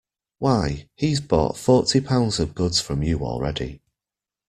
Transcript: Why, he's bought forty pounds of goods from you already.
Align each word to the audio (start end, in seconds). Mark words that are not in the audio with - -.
Why, 0.39 0.89
he's 0.95 1.21
bought 1.21 1.57
forty 1.57 2.01
pounds 2.01 2.39
of 2.39 2.55
goods 2.55 2.81
from 2.81 3.03
you 3.03 3.19
already. 3.23 3.83